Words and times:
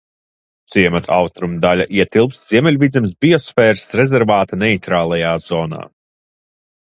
Ciemata 0.75 1.11
austrumu 1.17 1.59
daļa 1.65 1.85
ietilpst 1.97 2.47
Ziemeļvidzemes 2.53 3.13
biosfēras 3.27 3.85
rezervāta 4.01 4.61
neitrālajā 4.65 5.35
zonā. 5.51 5.85